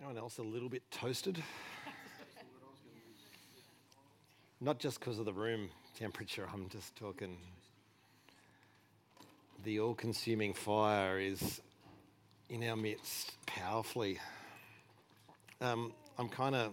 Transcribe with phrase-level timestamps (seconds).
[0.00, 1.42] Anyone else a little bit toasted?
[4.58, 7.36] Not just because of the room temperature, I'm just talking.
[9.62, 11.60] The all consuming fire is
[12.48, 14.18] in our midst powerfully.
[15.60, 16.72] Um, I'm kind of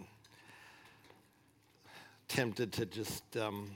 [2.28, 3.72] tempted to just um,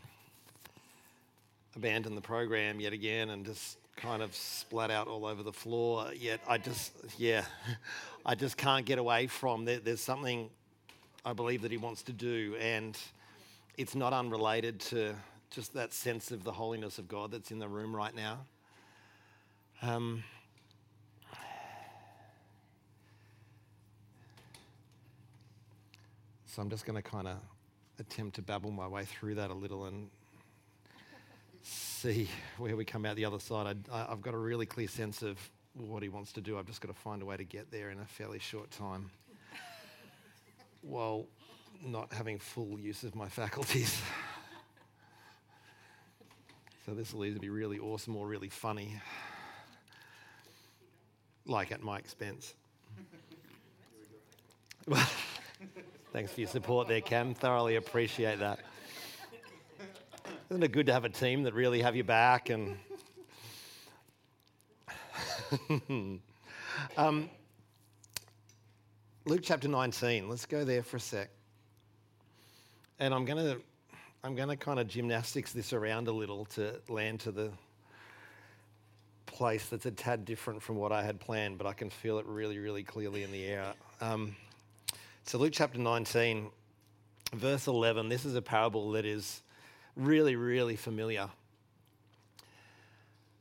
[1.77, 6.11] abandon the program yet again and just kind of splat out all over the floor.
[6.14, 7.45] Yet I just, yeah,
[8.27, 9.64] I just can't get away from.
[9.64, 10.50] There, there's something
[11.24, 12.98] I believe that he wants to do, and
[13.77, 15.14] it's not unrelated to
[15.50, 18.38] just that sense of the holiness of God that's in the room right now.
[19.83, 20.22] Um,
[26.47, 27.36] so I'm just going to kind of
[27.98, 30.09] attempt to babble my way through that a little and
[31.62, 33.77] see where we come out the other side.
[33.91, 35.39] I, have got a really clear sense of
[35.75, 36.59] what he wants to do.
[36.59, 39.11] I've just got to find a way to get there in a fairly short time
[40.83, 41.27] while
[41.84, 44.01] not having full use of my faculties.
[46.86, 49.01] so this will either be really awesome or really funny,
[51.47, 52.55] like at my expense.
[54.89, 55.08] Well,
[56.12, 57.34] thanks for your support there, Cam.
[57.34, 58.58] Thoroughly appreciate that.
[60.53, 62.77] Isn't it good to have a team that really have your back and
[66.98, 67.31] um,
[69.25, 70.28] Luke chapter 19.
[70.28, 71.30] Let's go there for a sec.
[72.98, 73.62] And I'm going to
[74.23, 77.50] I'm going to kind of gymnastics this around a little to land to the
[79.25, 82.27] place that's a tad different from what I had planned, but I can feel it
[82.27, 83.73] really, really clearly in the air.
[84.03, 84.36] Um,
[85.25, 86.50] so, Luke chapter 19,
[87.33, 89.41] verse 11, this is a parable that is
[89.97, 91.29] really, really familiar,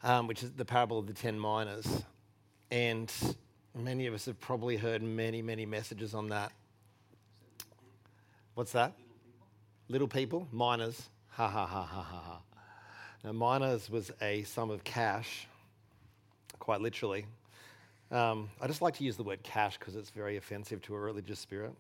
[0.04, 2.04] um, which is the parable of the 10 minas.
[2.70, 3.12] And
[3.76, 6.52] many of us have probably heard many, many messages on that.
[8.56, 8.94] What's that?
[9.88, 10.48] Little people?
[10.52, 11.10] Minas.
[11.30, 12.42] Ha ha ha ha ha ha.
[13.24, 15.48] Now, minas was a sum of cash,
[16.60, 17.26] quite literally.
[18.12, 21.00] Um, I just like to use the word cash because it's very offensive to a
[21.00, 21.72] religious spirit.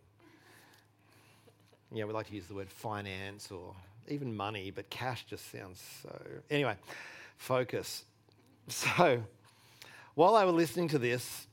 [1.91, 3.75] Yeah, we like to use the word finance or
[4.07, 6.21] even money, but cash just sounds so.
[6.49, 6.75] Anyway,
[7.37, 8.03] focus.
[8.67, 9.21] So,
[10.13, 11.47] while I was listening to this,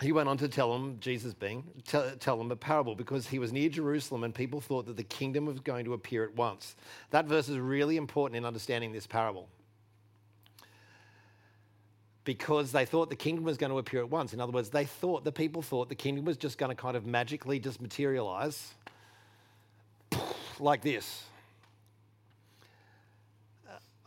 [0.00, 3.38] he went on to tell them, Jesus being, tell, tell them a parable because he
[3.38, 6.76] was near Jerusalem and people thought that the kingdom was going to appear at once.
[7.10, 9.48] That verse is really important in understanding this parable
[12.24, 14.32] because they thought the kingdom was going to appear at once.
[14.34, 16.96] In other words, they thought, the people thought the kingdom was just going to kind
[16.96, 18.74] of magically just materialize
[20.60, 21.24] like this.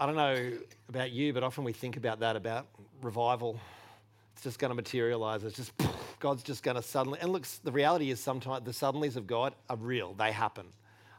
[0.01, 0.53] I don't know
[0.89, 2.65] about you, but often we think about that about
[3.03, 3.59] revival.
[4.33, 5.43] It's just going to materialize.
[5.43, 5.73] It's just,
[6.19, 7.19] God's just going to suddenly.
[7.21, 10.65] And look, the reality is sometimes the suddenlies of God are real, they happen.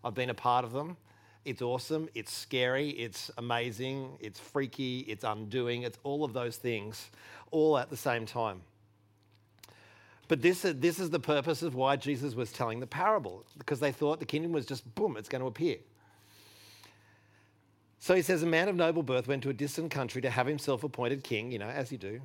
[0.02, 0.96] I've been a part of them.
[1.44, 7.08] It's awesome, it's scary, it's amazing, it's freaky, it's undoing, it's all of those things,
[7.52, 8.62] all at the same time.
[10.26, 13.92] But this, this is the purpose of why Jesus was telling the parable, because they
[13.92, 15.76] thought the kingdom was just boom, it's going to appear.
[18.02, 20.48] So he says, A man of noble birth went to a distant country to have
[20.48, 22.20] himself appointed king, you know, as you do.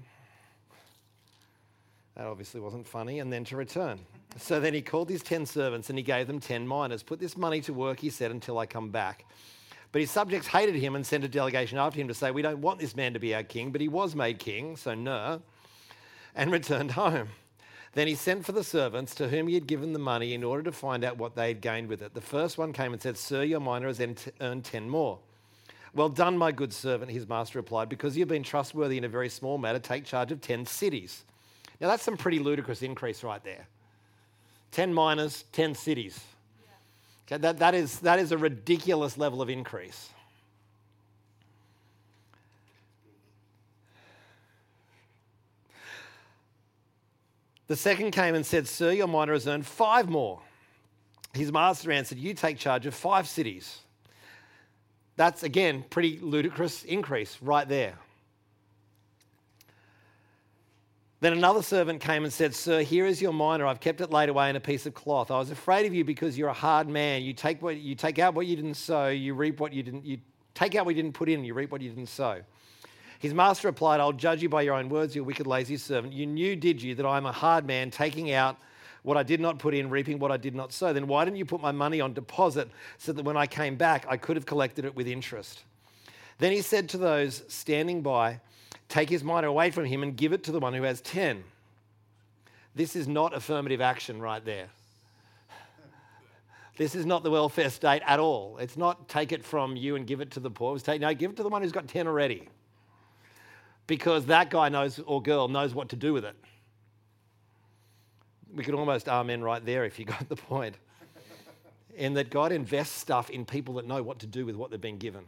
[2.15, 3.99] That obviously wasn't funny, and then to return.
[4.37, 7.03] So then he called his 10 servants and he gave them 10 minas.
[7.03, 9.25] Put this money to work, he said, until I come back.
[9.91, 12.59] But his subjects hated him and sent a delegation after him to say, We don't
[12.59, 15.43] want this man to be our king, but he was made king, so no,
[16.33, 17.27] and returned home.
[17.93, 20.63] Then he sent for the servants to whom he had given the money in order
[20.63, 22.15] to find out what they had gained with it.
[22.15, 24.01] The first one came and said, Sir, your mina has
[24.41, 25.19] earned 10 more.
[25.97, 29.29] Well done, my good servant, his master replied, because you've been trustworthy in a very
[29.29, 31.23] small matter, take charge of 10 cities.
[31.81, 33.65] Now, that's some pretty ludicrous increase right there.
[34.73, 36.23] 10 minas, 10 cities.
[37.25, 40.09] Okay, that, that, is, that is a ridiculous level of increase.
[47.65, 50.41] The second came and said, Sir, your mina has earned five more.
[51.33, 53.79] His master answered, You take charge of five cities.
[55.17, 57.95] That's again pretty ludicrous increase right there.
[61.19, 63.67] Then another servant came and said, Sir, here is your mina.
[63.67, 65.31] I've kept it laid away in a piece of cloth.
[65.31, 67.23] I was afraid of you because you're a hard man.
[67.23, 70.05] You take, what, you take out what you didn't sow, you reap what you didn't,
[70.05, 70.19] you
[70.53, 72.41] take out what you didn't put in, you reap what you didn't sow.
[73.17, 76.13] His master replied, I'll judge you by your own words, you wicked, lazy servant.
[76.13, 78.57] You knew, did you, that I am a hard man, taking out
[79.07, 80.91] what I did not put in, reaping what I did not sow.
[80.91, 84.05] Then why didn't you put my money on deposit so that when I came back,
[84.09, 85.63] I could have collected it with interest?
[86.39, 88.41] Then he said to those standing by,
[88.89, 91.45] Take his mina away from him and give it to the one who has ten.
[92.75, 94.67] This is not affirmative action right there.
[96.75, 98.57] This is not the welfare state at all.
[98.57, 100.75] It's not take it from you and give it to the poor.
[100.75, 102.49] It's take, no, give it to the one who's got 10 already.
[103.87, 106.35] Because that guy knows or girl knows what to do with it.
[108.57, 110.75] We could almost amen right there if you got the point.
[111.95, 114.81] and that God invests stuff in people that know what to do with what they've
[114.81, 115.25] been given.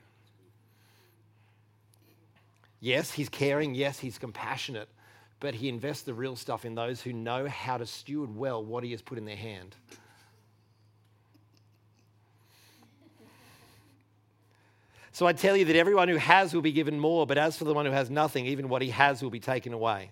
[2.79, 3.75] Yes, he's caring.
[3.75, 4.89] Yes, he's compassionate.
[5.39, 8.83] But he invests the real stuff in those who know how to steward well what
[8.83, 9.75] he has put in their hand.
[15.11, 17.65] So I tell you that everyone who has will be given more, but as for
[17.65, 20.11] the one who has nothing, even what he has will be taken away.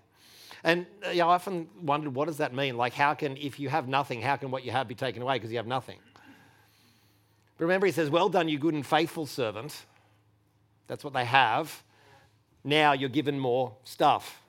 [0.63, 2.77] And uh, you know, I often wondered, what does that mean?
[2.77, 5.36] Like, how can, if you have nothing, how can what you have be taken away
[5.36, 6.00] because you have nothing?
[7.57, 9.86] But remember, he says, Well done, you good and faithful servant.
[10.88, 11.83] That's what they have.
[12.63, 14.42] Now you're given more stuff.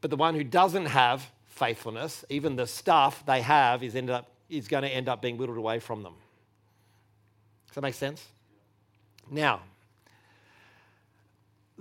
[0.00, 4.30] But the one who doesn't have faithfulness, even the stuff they have, is, end up,
[4.50, 6.14] is going to end up being whittled away from them.
[7.68, 8.26] Does that make sense?
[9.30, 9.60] Now,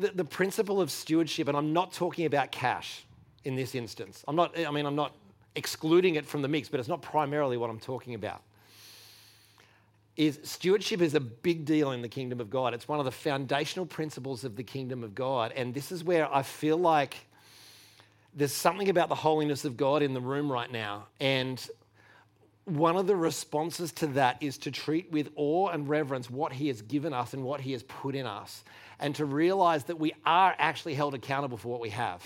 [0.01, 3.06] the, the principle of stewardship, and I'm not talking about cash
[3.44, 4.24] in this instance.
[4.27, 5.13] I'm not, I mean, I'm not
[5.56, 8.42] excluding it from the mix, but it's not primarily what I'm talking about.
[10.18, 12.74] Is stewardship is a big deal in the kingdom of God.
[12.74, 15.53] It's one of the foundational principles of the kingdom of God.
[15.56, 17.15] And this is where I feel like
[18.36, 21.07] there's something about the holiness of God in the room right now.
[21.19, 21.65] And
[22.66, 26.68] one of the responses to that is to treat with awe and reverence what He
[26.68, 28.63] has given us and what He has put in us,
[29.00, 32.24] and to realize that we are actually held accountable for what we have.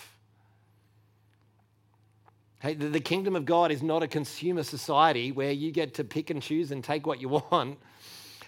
[2.60, 6.30] Hey, the kingdom of God is not a consumer society where you get to pick
[6.30, 7.78] and choose and take what you want.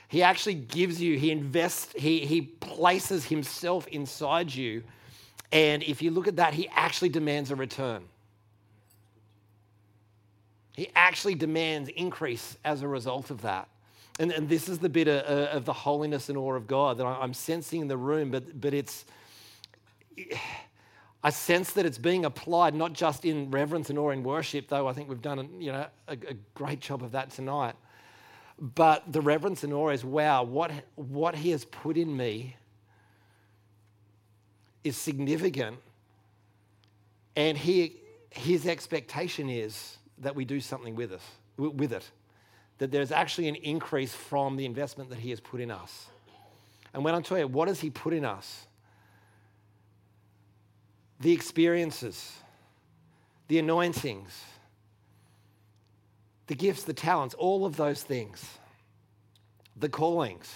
[0.09, 4.83] He actually gives you, He invests, He, he places Himself inside you.
[5.51, 8.03] And if you look at that, He actually demands a return.
[10.77, 13.67] He actually demands increase as a result of that.
[14.19, 16.99] And, and this is the bit of, uh, of, the holiness and awe of God
[16.99, 19.05] that I'm sensing in the room, but, but it's,
[21.23, 24.87] I sense that it's being applied not just in reverence and awe in worship, though
[24.87, 27.73] I think we've done you know, a, a great job of that tonight.
[28.59, 32.55] But the reverence and awe is wow, what, what He has put in me
[34.83, 35.77] is significant.
[37.35, 37.95] And he,
[38.29, 41.21] His expectation is that we do something with it,
[41.57, 42.09] with it.
[42.79, 46.07] That there's actually an increase from the investment that He has put in us.
[46.93, 48.65] And when I'm talking, what has He put in us?
[51.19, 52.33] The experiences,
[53.47, 54.43] the anointings,
[56.47, 58.43] the gifts, the talents, all of those things,
[59.75, 60.53] the callings.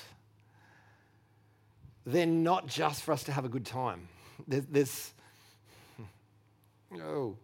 [2.05, 4.07] They're not just for us to have a good time.
[4.47, 5.13] There's, there's
[7.01, 7.35] oh,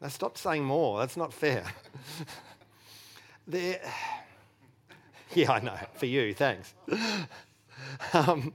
[0.00, 0.98] Now stop saying more.
[0.98, 1.64] That's not fair.
[3.46, 3.80] there,
[5.34, 5.78] yeah, I know.
[5.94, 6.74] For you, thanks.
[8.12, 8.52] Um,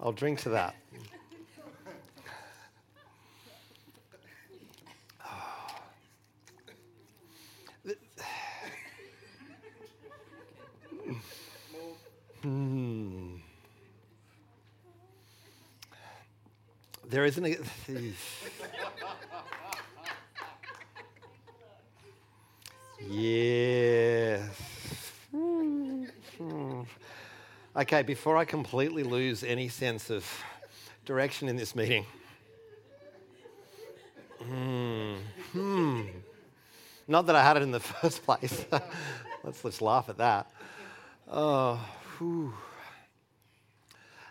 [0.00, 0.74] I'll drink to that.
[12.42, 13.36] Hmm.
[17.08, 17.56] There isn't a.
[23.08, 24.66] yes.
[27.76, 30.26] Okay, before I completely lose any sense of
[31.04, 32.06] direction in this meeting.
[34.42, 35.16] Hmm.
[35.52, 36.02] Hmm.
[37.06, 38.64] Not that I had it in the first place.
[39.44, 40.50] let's, let's laugh at that.
[41.30, 41.84] Oh,
[42.16, 42.54] whew.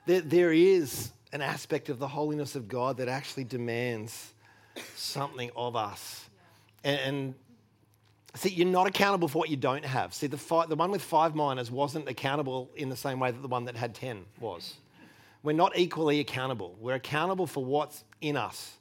[0.05, 4.33] There, there is an aspect of the holiness of God that actually demands
[4.95, 6.29] something of us.
[6.83, 7.33] And, and
[8.35, 10.13] see, you're not accountable for what you don't have.
[10.13, 13.47] See, the, the one with five minas wasn't accountable in the same way that the
[13.47, 14.75] one that had 10 was.
[15.43, 16.75] We're not equally accountable.
[16.79, 18.77] We're accountable for what's in us.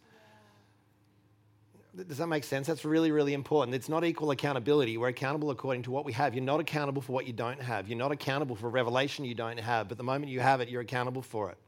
[1.97, 2.67] Does that make sense?
[2.67, 3.75] That's really, really important.
[3.75, 4.97] It's not equal accountability.
[4.97, 6.35] We're accountable according to what we have.
[6.35, 7.87] You're not accountable for what you don't have.
[7.89, 9.89] You're not accountable for revelation you don't have.
[9.89, 11.59] But the moment you have it, you're accountable for it.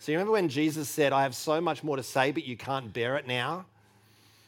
[0.00, 2.56] So you remember when Jesus said, I have so much more to say, but you
[2.56, 3.66] can't bear it now?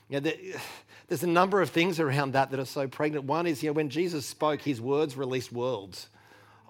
[0.09, 0.33] You know,
[1.09, 3.27] there's a number of things around that that are so pregnant.
[3.27, 6.09] One is, you know, when Jesus spoke, his words released worlds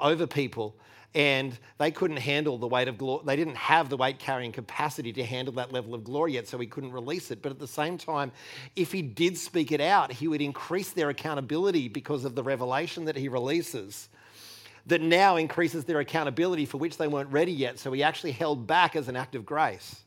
[0.01, 0.75] over people.
[1.15, 3.23] and they couldn't handle the weight of glory.
[3.27, 6.59] They didn't have the weight carrying capacity to handle that level of glory yet, so
[6.59, 7.43] he couldn't release it.
[7.43, 8.33] But at the same time,
[8.77, 13.05] if he did speak it out, he would increase their accountability because of the revelation
[13.05, 14.09] that he releases.
[14.87, 17.79] That now increases their accountability for which they weren't ready yet.
[17.79, 20.03] So he actually held back as an act of grace.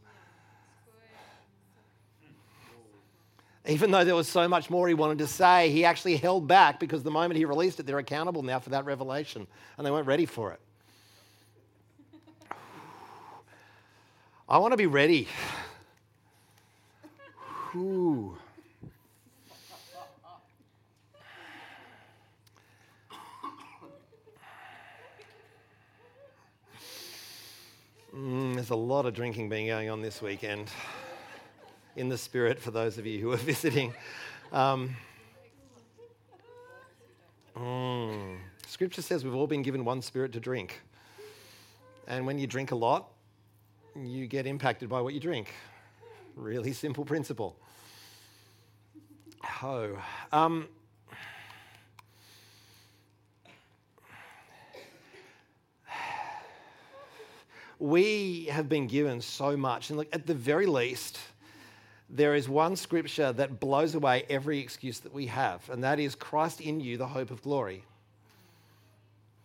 [3.67, 6.79] Even though there was so much more he wanted to say, he actually held back
[6.79, 10.07] because the moment he released it, they're accountable now for that revelation and they weren't
[10.07, 10.59] ready for it.
[14.47, 15.27] I want to be ready.
[17.75, 18.37] Ooh.
[28.15, 30.69] Mm, there's a lot of drinking being going on this weekend
[31.97, 33.93] in the spirit for those of you who are visiting.
[34.53, 34.95] Um,
[37.57, 40.81] mm, scripture says we've all been given one spirit to drink.
[42.07, 43.11] And when you drink a lot,
[43.97, 45.53] you get impacted by what you drink.
[46.37, 47.57] Really simple principle.
[49.61, 50.01] Oh.
[50.31, 50.69] Um,
[57.79, 59.89] we have been given so much.
[59.89, 61.19] And look, at the very least,
[62.09, 66.15] there is one scripture that blows away every excuse that we have, and that is
[66.15, 67.83] Christ in you, the hope of glory.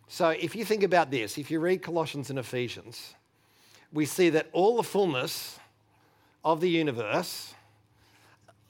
[0.09, 3.15] So if you think about this, if you read Colossians and Ephesians,
[3.93, 5.59] we see that all the fullness
[6.45, 7.55] of the universe,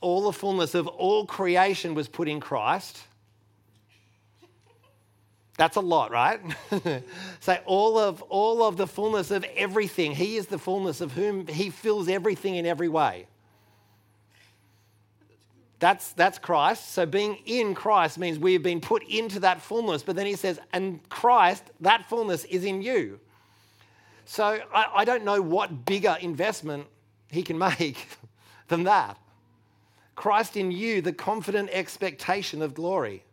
[0.01, 2.99] all the fullness of all creation was put in Christ.
[5.61, 6.41] That's a lot, right?
[7.41, 10.13] Say all of all of the fullness of everything.
[10.13, 13.27] He is the fullness of whom he fills everything in every way.
[15.79, 16.93] That's, that's Christ.
[16.93, 20.03] So being in Christ means we have been put into that fullness.
[20.03, 23.21] But then he says, and Christ, that fullness is in you.
[24.25, 26.87] So I, I don't know what bigger investment
[27.29, 28.09] he can make
[28.69, 29.19] than that.
[30.15, 33.25] Christ in you, the confident expectation of glory.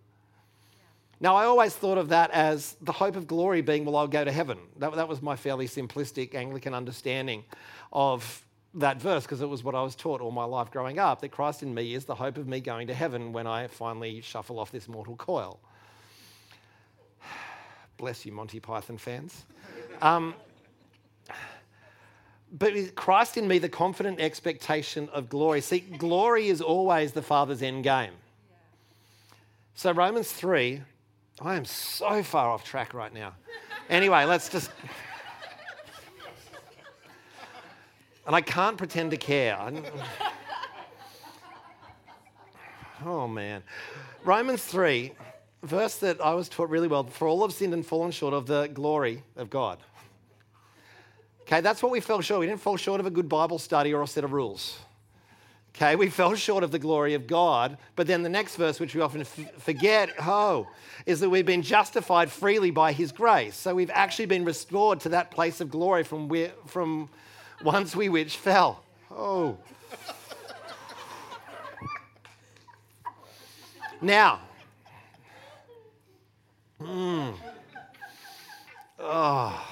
[1.20, 4.24] Now, I always thought of that as the hope of glory being, well, I'll go
[4.24, 4.60] to heaven.
[4.78, 7.44] That, that was my fairly simplistic Anglican understanding
[7.92, 8.46] of
[8.76, 11.30] that verse because it was what I was taught all my life growing up that
[11.30, 14.60] Christ in me is the hope of me going to heaven when I finally shuffle
[14.60, 15.60] off this mortal coil.
[17.98, 19.46] Bless you, Monty Python fans.
[20.02, 20.36] Um,
[22.52, 25.62] but Christ in me, the confident expectation of glory.
[25.62, 28.14] See, glory is always the Father's end game.
[29.74, 30.82] So, Romans 3,
[31.42, 33.34] I am so far off track right now.
[33.90, 34.72] Anyway, let's just.
[38.26, 39.58] And I can't pretend to care.
[43.06, 43.64] oh, man.
[44.26, 45.14] Romans 3,
[45.64, 48.48] verse that I was taught really well for all have sinned and fallen short of
[48.48, 49.78] the glory of God.
[51.44, 52.42] Okay, that's what we fell short.
[52.42, 54.80] We didn't fall short of a good Bible study or a set of rules.
[55.78, 57.78] Okay, we fell short of the glory of God.
[57.96, 60.68] But then the next verse, which we often f- forget, oh,
[61.06, 63.56] is that we've been justified freely by His grace.
[63.56, 67.10] So we've actually been restored to that place of glory from where, from
[67.64, 68.84] once we which fell.
[69.12, 69.60] Oh.
[74.02, 74.40] Now,
[76.82, 77.36] mm,
[79.00, 79.68] oh.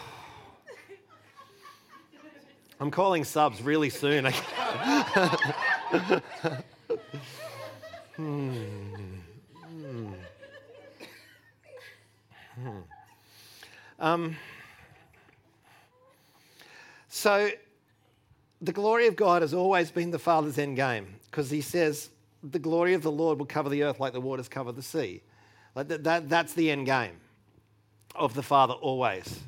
[2.80, 4.32] I'm calling subs really soon.
[8.16, 8.64] hmm.
[12.56, 12.80] Hmm.
[14.00, 14.38] Um,
[17.10, 17.50] so,
[18.62, 22.10] the glory of God has always been the Father's end game because he says,
[22.44, 25.22] the glory of the Lord will cover the earth like the waters cover the sea.
[25.76, 27.18] Like that, that, that's the end game
[28.16, 29.40] of the Father always.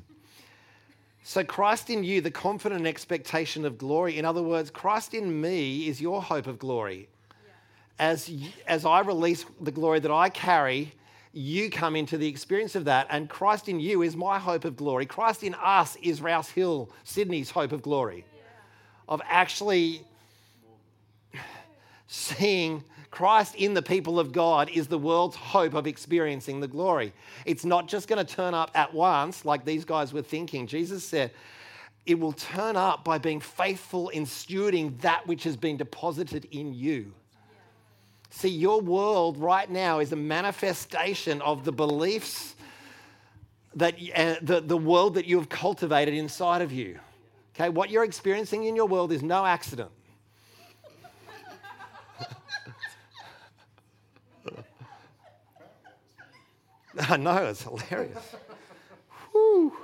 [1.29, 4.17] So, Christ in you, the confident expectation of glory.
[4.17, 7.09] In other words, Christ in me is your hope of glory.
[7.99, 8.31] As,
[8.65, 10.93] as I release the glory that I carry,
[11.33, 13.07] you come into the experience of that.
[13.09, 15.05] And Christ in you is my hope of glory.
[15.05, 18.23] Christ in us is Rouse Hill, Sydney's hope of glory.
[19.09, 20.05] Of actually
[22.07, 27.13] seeing Christ in the people of God is the world's hope of experiencing the glory.
[27.45, 30.67] It's not just going to turn up at once like these guys were thinking.
[30.67, 31.31] Jesus said,
[32.05, 36.73] it will turn up by being faithful in stewarding that which has been deposited in
[36.73, 37.13] you.
[38.29, 42.55] See, your world right now is a manifestation of the beliefs
[43.75, 46.99] that uh, the, the world that you have cultivated inside of you.
[47.55, 49.91] Okay, what you're experiencing in your world is no accident.
[57.09, 58.35] I know, it's hilarious.
[59.31, 59.75] Whew.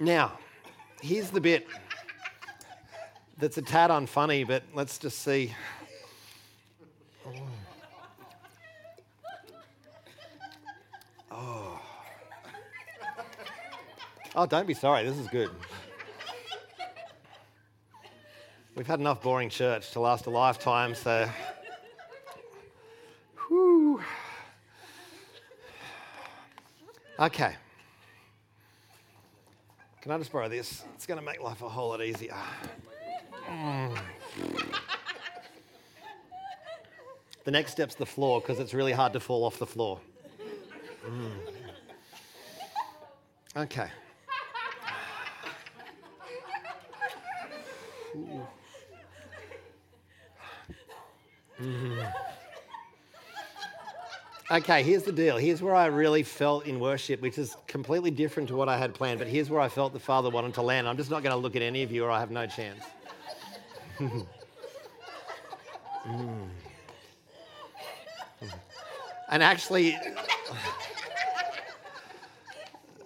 [0.00, 0.32] Now,
[1.00, 1.68] here's the bit
[3.38, 5.54] that's a tad unfunny, but let's just see.
[11.30, 11.80] Oh.
[14.34, 15.04] Oh, don't be sorry.
[15.04, 15.50] This is good.
[18.74, 21.28] We've had enough boring church to last a lifetime, so.
[23.46, 24.00] Whew.
[27.18, 27.54] Okay.
[30.00, 30.82] Can I just borrow this?
[30.94, 32.34] It's going to make life a whole lot easier.
[33.48, 33.96] Mm.
[37.44, 40.00] The next step's the floor because it's really hard to fall off the floor.
[41.06, 41.30] Mm.
[43.56, 43.88] Okay.
[51.60, 52.12] Mm.
[54.54, 55.36] Okay, here's the deal.
[55.36, 58.94] Here's where I really felt in worship, which is completely different to what I had
[58.94, 60.86] planned, but here's where I felt the Father wanted to land.
[60.86, 62.84] I'm just not going to look at any of you or I have no chance.
[63.98, 64.26] mm.
[69.30, 69.98] And actually,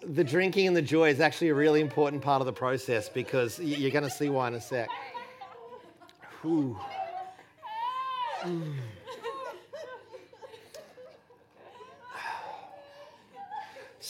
[0.03, 3.59] the drinking and the joy is actually a really important part of the process because
[3.59, 4.91] you're going to see why in a sec.
[6.43, 6.77] Mm.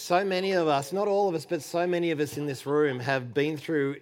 [0.08, 2.64] So many of us, not all of us, but so many of us in this
[2.64, 3.96] room have been through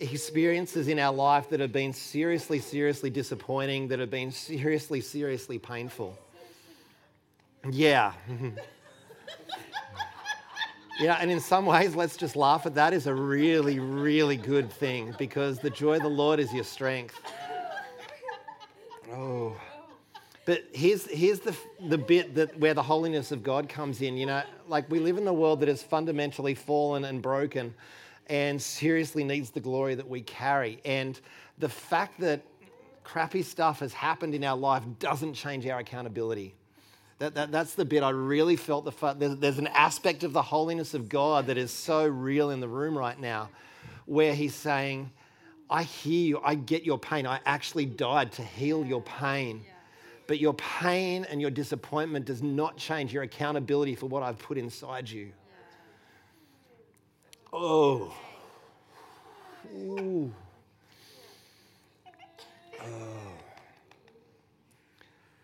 [0.00, 5.60] experiences in our life that have been seriously, seriously disappointing, that have been seriously, seriously
[5.60, 6.18] painful.
[7.70, 8.14] Yeah.
[10.98, 14.72] yeah, and in some ways, let's just laugh at that is a really, really good
[14.72, 17.16] thing because the joy of the Lord is your strength.
[19.12, 19.56] Oh.
[20.46, 21.54] But here's, here's the,
[21.88, 24.16] the bit that where the holiness of God comes in.
[24.16, 27.74] You know, like we live in a world that is fundamentally fallen and broken
[28.28, 30.80] and seriously needs the glory that we carry.
[30.84, 31.20] And
[31.58, 32.42] the fact that
[33.02, 36.54] crappy stuff has happened in our life doesn't change our accountability.
[37.18, 40.42] That, that, that's the bit I really felt the there's, there's an aspect of the
[40.42, 43.48] holiness of God that is so real in the room right now
[44.04, 45.10] where he's saying,
[45.68, 47.26] I hear you, I get your pain.
[47.26, 49.62] I actually died to heal your pain.
[49.64, 49.72] Yeah.
[50.26, 54.58] But your pain and your disappointment does not change your accountability for what I've put
[54.58, 55.30] inside you.
[57.52, 58.12] Oh.
[59.74, 60.32] Ooh.
[62.82, 62.86] Oh.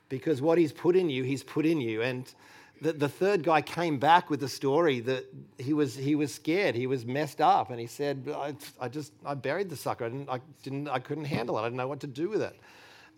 [0.09, 2.03] Because what he's put in you, he's put in you.
[2.03, 2.33] And
[2.81, 5.25] the, the third guy came back with the story that
[5.59, 6.75] he was, he was scared.
[6.75, 7.71] He was messed up.
[7.71, 10.05] And he said, I, I just, I buried the sucker.
[10.05, 11.61] I, didn't, I, didn't, I couldn't handle it.
[11.61, 12.59] I didn't know what to do with it.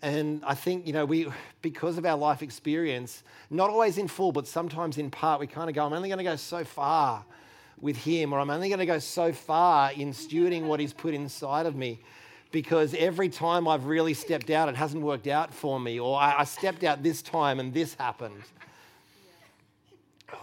[0.02, 1.28] And I think, you know, we,
[1.62, 5.70] because of our life experience, not always in full, but sometimes in part, we kind
[5.70, 7.24] of go, I'm only going to go so far
[7.80, 11.14] with Him, or I'm only going to go so far in stewarding what He's put
[11.14, 12.00] inside of me.
[12.52, 16.40] Because every time I've really stepped out, it hasn't worked out for me, or I,
[16.40, 18.42] I stepped out this time and this happened.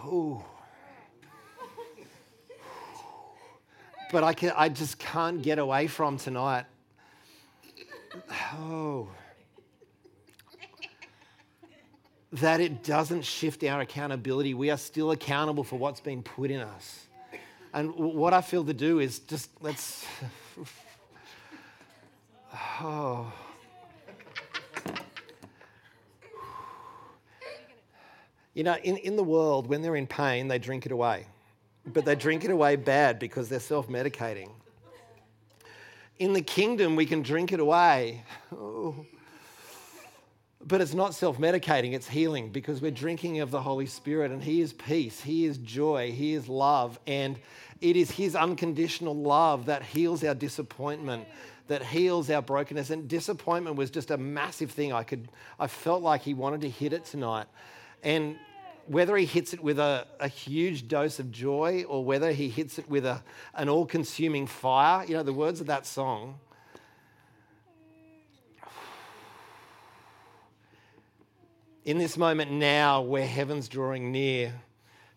[0.04, 0.42] Ooh.
[4.10, 6.66] But I, can, I just can't get away from tonight.
[8.60, 9.08] Oh.
[12.32, 14.54] That it doesn't shift our accountability.
[14.54, 17.06] We are still accountable for what's been put in us.
[17.74, 20.04] And what I feel to do is just let's.
[22.82, 23.32] Oh.
[28.52, 31.26] You know, in, in the world, when they're in pain, they drink it away.
[31.86, 34.50] But they drink it away bad because they're self medicating.
[36.18, 38.22] In the kingdom, we can drink it away.
[38.54, 39.06] Oh
[40.64, 44.42] but it's not self medicating, it's healing because we're drinking of the Holy Spirit and
[44.42, 46.98] He is peace, He is joy, He is love.
[47.06, 47.38] And
[47.80, 51.26] it is His unconditional love that heals our disappointment,
[51.68, 52.90] that heals our brokenness.
[52.90, 54.92] And disappointment was just a massive thing.
[54.92, 57.46] I, could, I felt like He wanted to hit it tonight.
[58.02, 58.36] And
[58.86, 62.78] whether He hits it with a, a huge dose of joy or whether He hits
[62.78, 63.22] it with a,
[63.54, 66.38] an all consuming fire, you know, the words of that song
[71.84, 74.52] In this moment now, where heaven's drawing near,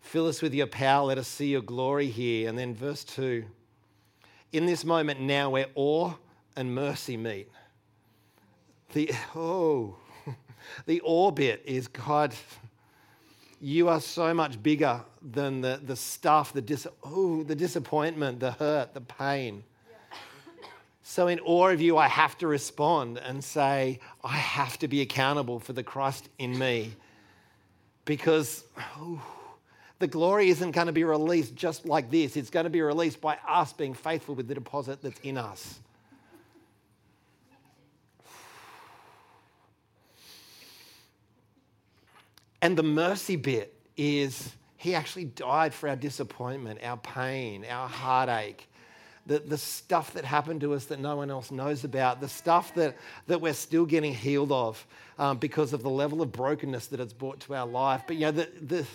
[0.00, 2.48] fill us with your power, let us see your glory here.
[2.48, 3.44] And then verse 2
[4.50, 6.14] In this moment now, where awe
[6.56, 7.52] and mercy meet,
[8.94, 9.96] the, oh,
[10.86, 12.34] the awe bit is God,
[13.60, 18.50] you are so much bigger than the, the stuff, the, dis, oh, the disappointment, the
[18.50, 19.62] hurt, the pain.
[21.08, 25.02] So, in awe of you, I have to respond and say, I have to be
[25.02, 26.94] accountable for the Christ in me.
[28.04, 28.64] Because
[28.98, 29.22] oh,
[30.00, 32.36] the glory isn't going to be released just like this.
[32.36, 35.78] It's going to be released by us being faithful with the deposit that's in us.
[42.60, 48.68] And the mercy bit is he actually died for our disappointment, our pain, our heartache,
[49.26, 52.74] the, the stuff that happened to us that no one else knows about, the stuff
[52.74, 54.86] that, that we're still getting healed of
[55.18, 58.02] um, because of the level of brokenness that it's brought to our life.
[58.06, 58.86] But, you know, the, the,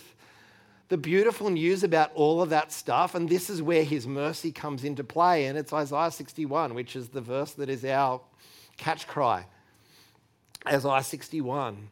[0.88, 4.84] the beautiful news about all of that stuff, and this is where his mercy comes
[4.84, 8.22] into play, and it's Isaiah 61, which is the verse that is our
[8.78, 9.46] catch cry.
[10.66, 11.90] Isaiah 61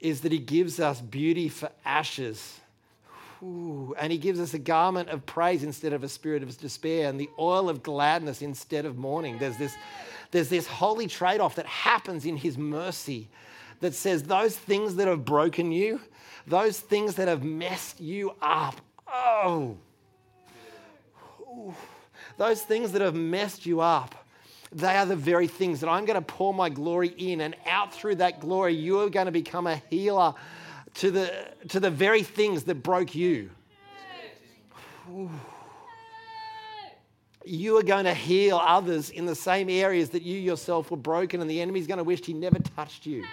[0.00, 2.60] is that he gives us beauty for ashes
[3.42, 7.08] Ooh, and he gives us a garment of praise instead of a spirit of despair,
[7.08, 9.38] and the oil of gladness instead of mourning.
[9.38, 9.74] There's this,
[10.30, 13.28] there's this holy trade off that happens in his mercy
[13.80, 16.00] that says those things that have broken you,
[16.46, 18.80] those things that have messed you up,
[19.12, 19.76] oh,
[21.52, 21.74] Ooh,
[22.38, 24.14] those things that have messed you up,
[24.70, 27.92] they are the very things that I'm going to pour my glory in, and out
[27.92, 30.32] through that glory, you are going to become a healer
[30.94, 31.32] to the,
[31.68, 33.50] to the very things that broke you.
[37.44, 41.40] You are going to heal others in the same areas that you yourself were broken,
[41.40, 43.24] and the enemy's going to wish he never touched you.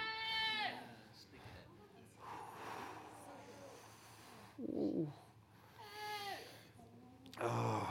[7.42, 7.88] Oh.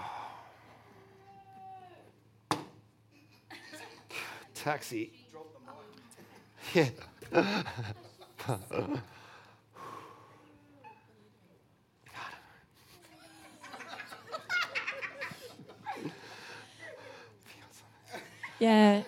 [4.54, 5.12] Taxi.
[6.74, 6.90] Yeah.
[18.60, 19.04] Yeah.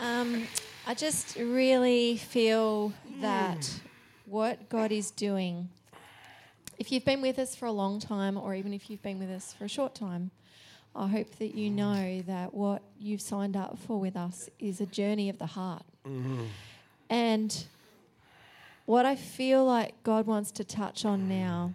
[0.00, 0.48] Um,
[0.86, 3.80] I just really feel that
[4.26, 5.68] what God is doing,
[6.78, 9.30] if you've been with us for a long time, or even if you've been with
[9.30, 10.32] us for a short time,
[10.96, 14.86] I hope that you know that what you've signed up for with us is a
[14.86, 15.84] journey of the heart.
[16.06, 16.44] Mm-hmm.
[17.08, 17.64] And
[18.86, 21.74] what I feel like God wants to touch on now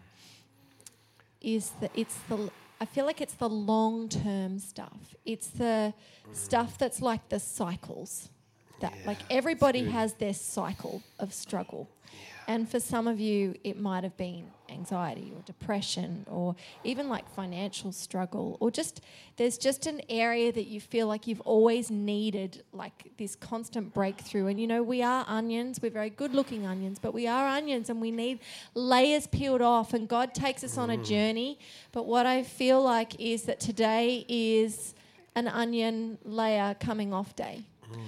[1.41, 5.15] is that it's the I feel like it's the long term stuff.
[5.25, 5.93] It's the
[6.31, 8.29] stuff that's like the cycles.
[8.79, 11.89] That yeah, like everybody has their cycle of struggle.
[12.49, 17.29] And for some of you, it might have been anxiety or depression or even like
[17.29, 19.01] financial struggle or just
[19.35, 24.47] there's just an area that you feel like you've always needed like this constant breakthrough.
[24.47, 27.89] And you know, we are onions, we're very good looking onions, but we are onions
[27.89, 28.39] and we need
[28.75, 29.93] layers peeled off.
[29.93, 31.05] And God takes us on a mm.
[31.05, 31.59] journey.
[31.91, 34.93] But what I feel like is that today is
[35.35, 37.65] an onion layer coming off day.
[37.91, 37.99] Mm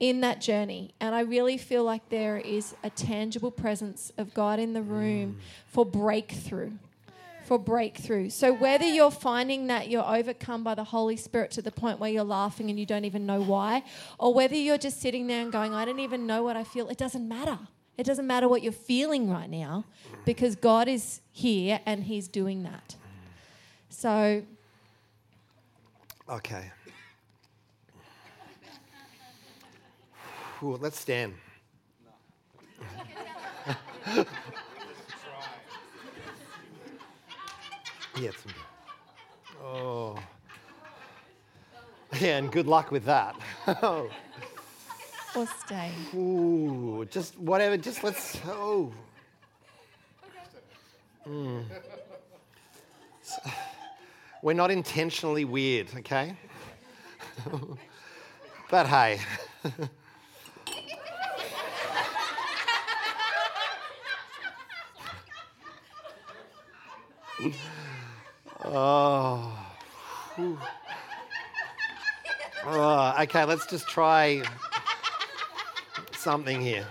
[0.00, 0.94] in that journey.
[1.00, 5.36] And I really feel like there is a tangible presence of God in the room
[5.38, 5.42] mm.
[5.68, 6.72] for breakthrough.
[7.44, 8.30] For breakthrough.
[8.30, 12.10] So, whether you're finding that you're overcome by the Holy Spirit to the point where
[12.10, 13.84] you're laughing and you don't even know why,
[14.18, 16.88] or whether you're just sitting there and going, I don't even know what I feel,
[16.88, 17.58] it doesn't matter.
[17.96, 19.84] It doesn't matter what you're feeling right now
[20.24, 22.96] because God is here and He's doing that.
[23.88, 24.42] So,
[26.28, 26.72] okay.
[30.62, 31.34] Ooh, let's stand.
[38.18, 38.30] yeah,
[39.62, 40.18] oh.
[42.18, 43.36] Yeah, and good luck with that.
[43.82, 45.90] or stay.
[46.14, 48.90] Ooh, just whatever, just let's, oh.
[51.28, 51.64] Mm.
[54.42, 56.34] We're not intentionally weird, okay?
[58.70, 59.20] but hey.
[68.76, 69.52] oh.
[72.66, 73.16] oh.
[73.20, 74.42] Okay, let's just try
[76.16, 76.86] something here.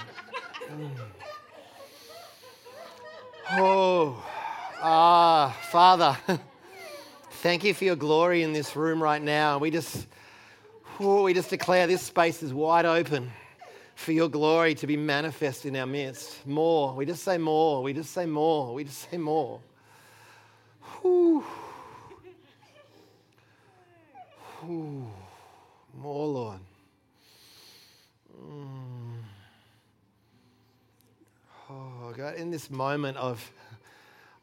[3.51, 4.23] Oh,
[4.81, 6.17] ah, Father,
[7.29, 9.59] thank you for your glory in this room right now.
[9.59, 10.07] We just,
[10.99, 13.31] oh, we just declare this space is wide open
[13.95, 16.45] for your glory to be manifest in our midst.
[16.47, 16.93] More.
[16.95, 17.83] We just say more.
[17.83, 18.73] We just say more.
[18.73, 19.59] We just say more.
[21.01, 21.43] Whew.
[24.65, 25.07] Whew.
[26.01, 26.59] More, Lord.
[28.35, 29.17] Mm.
[31.69, 33.51] Oh, God, in this moment of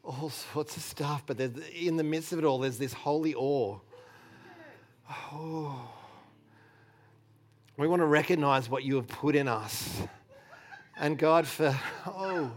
[0.03, 3.79] all sorts of stuff, but in the midst of it all, there's this holy awe.
[5.31, 5.89] Oh.
[7.75, 10.01] We want to recognize what you have put in us.
[10.97, 12.51] And God, for, oh,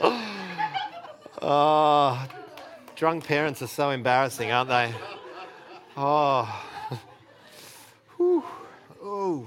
[0.00, 0.24] oh,
[2.94, 4.94] drunk parents are so embarrassing, aren't they?
[5.96, 6.64] Oh.
[9.00, 9.46] Oh.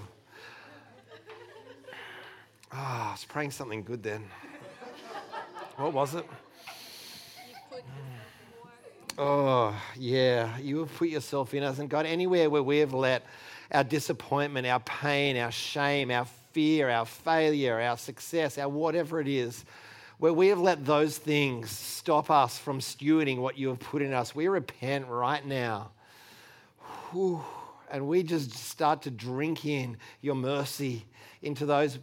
[2.72, 4.24] Ah, oh, I was praying something good then.
[5.76, 6.26] What was it?
[9.18, 10.58] Oh, yeah.
[10.58, 11.80] You have put yourself in us.
[11.80, 13.24] And God, anywhere where we have let
[13.72, 19.28] our disappointment, our pain, our shame, our fear, our failure, our success, our whatever it
[19.28, 19.66] is,
[20.22, 24.14] where we have let those things stop us from stewarding what you have put in
[24.14, 25.90] us, we repent right now.
[27.10, 27.44] Whew.
[27.90, 31.08] And we just start to drink in your mercy
[31.42, 31.98] into those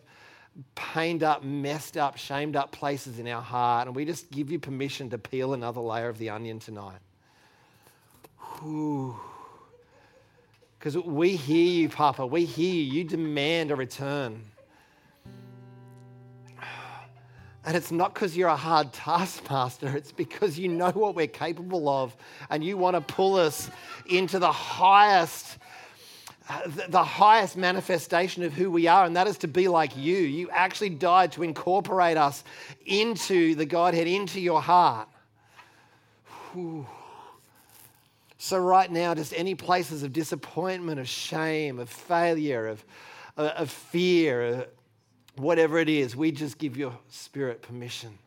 [0.74, 3.87] pained up, messed up, shamed up places in our heart.
[3.87, 6.98] And we just give you permission to peel another layer of the onion tonight.
[10.76, 12.26] Because we hear you, Papa.
[12.26, 12.94] We hear you.
[12.94, 14.42] You demand a return.
[17.68, 21.87] And it's not because you're a hard taskmaster, it's because you know what we're capable
[21.87, 22.16] of
[22.48, 23.70] and you want to pull us
[24.07, 25.59] into the highest
[26.88, 30.16] the highest manifestation of who we are, and that is to be like you.
[30.16, 32.42] You actually died to incorporate us
[32.87, 35.09] into the Godhead, into your heart.
[36.54, 36.87] Whew.
[38.38, 42.83] So, right now, just any places of disappointment, of shame, of failure, of,
[43.37, 44.64] uh, of fear, uh,
[45.38, 48.18] whatever it is, we just give your spirit permission.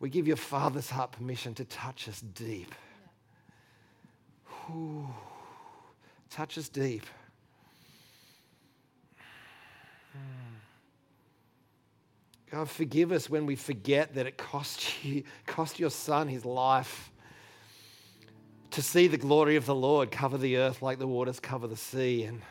[0.00, 2.74] We give your Father's heart permission to touch us deep.
[4.66, 5.08] Whew.
[6.30, 7.04] Touch us deep.
[12.50, 17.10] God, forgive us when we forget that it cost you, cost your son his life
[18.72, 21.76] to see the glory of the Lord cover the earth like the waters cover the
[21.76, 22.24] sea.
[22.24, 22.42] And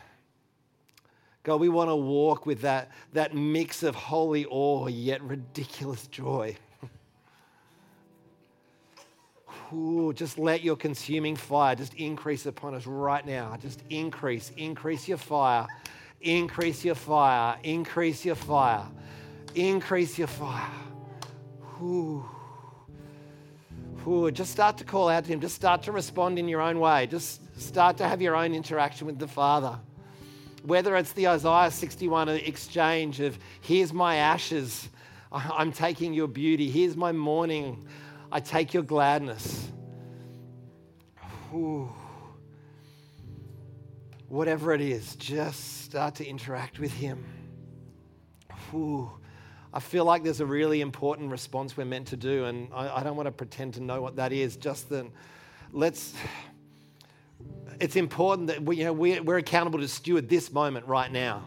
[1.44, 6.56] God, we want to walk with that, that mix of holy awe yet ridiculous joy.
[9.74, 13.56] Ooh, just let your consuming fire just increase upon us right now.
[13.60, 15.66] Just increase, increase your fire,
[16.20, 18.86] increase your fire, increase your fire.
[19.54, 20.70] Increase your fire.
[21.82, 22.24] Ooh.
[24.06, 25.40] Ooh, just start to call out to Him.
[25.40, 27.06] Just start to respond in your own way.
[27.06, 29.78] Just start to have your own interaction with the Father.
[30.62, 34.88] Whether it's the Isaiah 61 exchange of, here's my ashes,
[35.32, 37.86] I'm taking your beauty, here's my mourning,
[38.30, 39.70] I take your gladness.
[41.52, 41.92] Ooh.
[44.28, 47.24] Whatever it is, just start to interact with Him.
[48.72, 49.10] Ooh.
[49.74, 53.02] I feel like there's a really important response we're meant to do, and I, I
[53.02, 54.56] don't want to pretend to know what that is.
[54.56, 55.06] Just that,
[55.72, 56.14] let's.
[57.80, 61.42] It's important that we, you know, we're, we're accountable to steward this moment right now.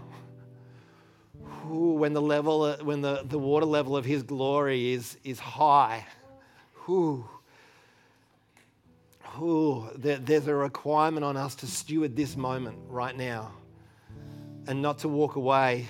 [1.72, 6.06] Ooh, when the level, when the, the water level of His glory is is high.
[6.90, 7.28] Ooh.
[9.42, 13.52] Ooh, there, there's a requirement on us to steward this moment right now,
[14.68, 15.88] and not to walk away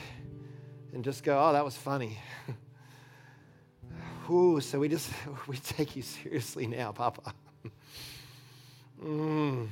[0.93, 2.17] and just go, oh, that was funny.
[4.29, 5.11] Ooh, so we just,
[5.47, 7.33] we take you seriously now, Papa.
[9.03, 9.67] mm.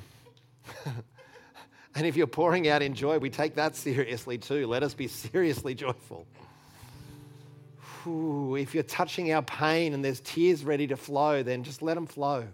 [1.96, 4.68] and if you're pouring out in joy, we take that seriously too.
[4.68, 6.26] Let us be seriously joyful.
[8.06, 11.94] Ooh, if you're touching our pain and there's tears ready to flow, then just let
[11.94, 12.48] them flow.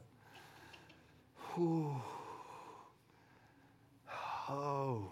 [1.58, 1.96] Ooh.
[4.48, 5.12] Oh.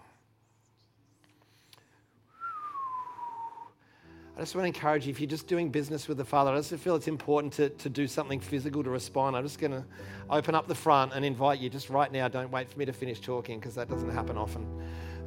[4.38, 6.58] I just want to encourage you if you're just doing business with the Father, I
[6.58, 9.36] just feel it's important to, to do something physical to respond.
[9.36, 9.84] I'm just going to
[10.30, 12.28] open up the front and invite you just right now.
[12.28, 14.67] Don't wait for me to finish talking because that doesn't happen often.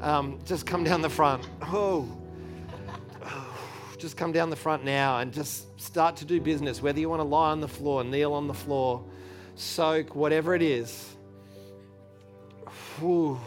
[0.01, 1.45] Um, just come down the front.
[1.63, 2.09] Oh.
[3.25, 3.57] oh.
[3.99, 7.21] Just come down the front now and just start to do business, whether you want
[7.21, 9.05] to lie on the floor, kneel on the floor,
[9.57, 11.15] soak, whatever it is.
[12.99, 13.39] Whew.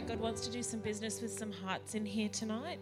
[0.00, 2.80] God wants to do some business with some hearts in here tonight.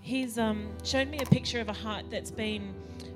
[0.00, 2.74] He's um, shown me a picture of a heart that's been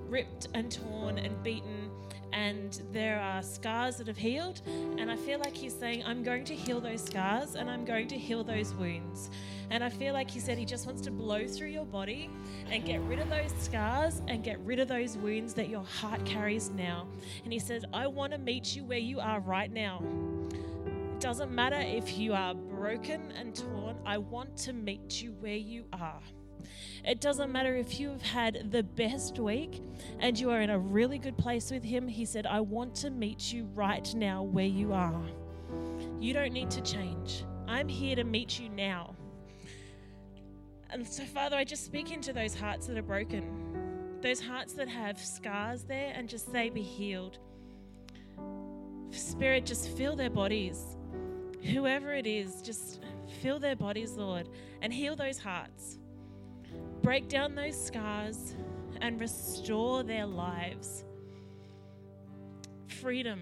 [0.09, 1.90] ripped and torn and beaten,
[2.33, 4.62] and there are scars that have healed.
[4.66, 8.09] And I feel like He's saying, I'm going to heal those scars and I'm going
[8.09, 9.31] to heal those wounds.
[9.70, 12.31] And I feel like He said He just wants to blow through your body
[12.70, 16.24] and get rid of those scars and get rid of those wounds that your heart
[16.24, 17.07] carries now.
[17.44, 20.03] And He says, I want to meet you where you are right now.
[21.18, 25.57] It doesn't matter if you are broken and torn, I want to meet you where
[25.57, 26.20] you are.
[27.04, 29.83] It doesn't matter if you've had the best week
[30.20, 32.07] and you are in a really good place with Him.
[32.07, 35.20] He said, I want to meet you right now where you are.
[36.20, 37.42] You don't need to change.
[37.66, 39.16] I'm here to meet you now.
[40.90, 44.88] And so, Father, I just speak into those hearts that are broken, those hearts that
[44.88, 47.38] have scars there, and just say, Be healed.
[49.11, 50.94] Spirit, just fill their bodies.
[51.62, 53.01] Whoever it is, just
[53.42, 54.49] fill their bodies, Lord,
[54.83, 55.99] and heal those hearts.
[57.03, 58.55] Break down those scars
[59.01, 61.05] and restore their lives.
[63.01, 63.40] Freedom,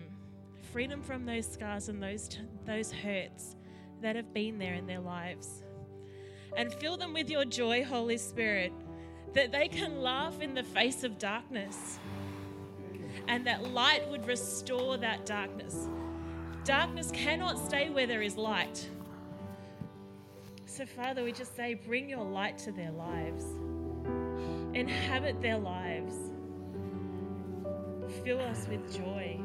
[0.72, 2.29] freedom from those scars and those,
[2.64, 3.57] those hurts
[4.02, 5.62] that have been there in their lives.
[6.57, 8.72] And fill them with your joy, Holy Spirit,
[9.35, 11.98] that they can laugh in the face of darkness
[13.29, 15.88] and that light would restore that darkness.
[16.66, 18.88] Darkness cannot stay where there is light.
[20.64, 23.44] So, Father, we just say, bring your light to their lives,
[24.74, 26.16] inhabit their lives,
[28.24, 29.38] fill us with joy.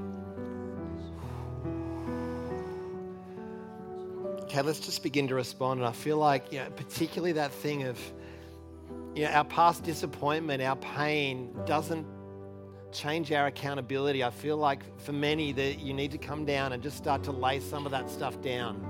[4.45, 5.81] Okay, let's just begin to respond.
[5.81, 7.99] And I feel like, you know, particularly that thing of,
[9.13, 12.07] you know, our past disappointment, our pain doesn't
[12.91, 14.23] change our accountability.
[14.23, 17.31] I feel like for many that you need to come down and just start to
[17.31, 18.85] lay some of that stuff down.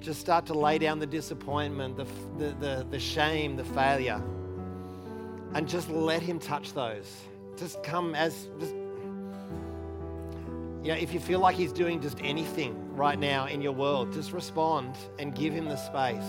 [0.00, 2.06] Just start to lay down the disappointment, the,
[2.38, 4.22] the, the, the shame, the failure,
[5.54, 7.10] and just let Him touch those.
[7.56, 8.74] Just come as, just,
[10.82, 14.12] you know, if you feel like He's doing just anything right now in your world,
[14.12, 16.22] just respond and give Him the space.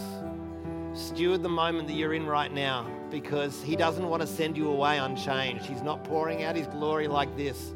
[0.94, 2.88] Steward the moment that you're in right now
[3.22, 5.66] because He doesn't want to send you away unchanged.
[5.66, 7.74] He's not pouring out His glory like this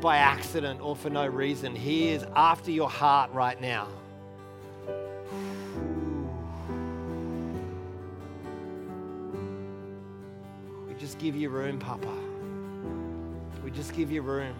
[0.00, 1.74] by accident or for no reason.
[1.74, 3.88] He is after your heart right now.
[10.86, 12.14] We just give you room, Papa.
[13.64, 14.54] We just give you room.